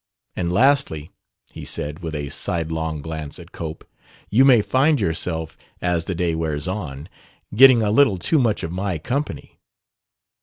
[0.35, 1.11] And lastly,"
[1.51, 3.87] he said, with a sidelong glance at Cope,
[4.31, 7.07] "you may find yourself, as the day wears on,
[7.55, 9.59] getting a little too much of my company."